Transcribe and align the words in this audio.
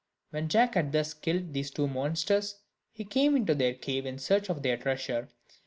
When 0.31 0.49
Jack 0.49 0.73
had 0.73 0.91
thus 0.93 1.13
killed 1.13 1.53
these 1.53 1.69
two 1.69 1.87
monsters, 1.87 2.55
he 2.91 3.03
went 3.05 3.37
into 3.41 3.53
their 3.53 3.75
cave 3.75 4.07
in 4.07 4.17
search 4.17 4.49
of 4.49 4.63
their 4.63 4.75
treasure. 4.75 5.29